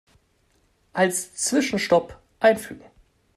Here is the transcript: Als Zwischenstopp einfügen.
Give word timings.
Als 0.93 1.35
Zwischenstopp 1.35 2.17
einfügen. 2.39 2.81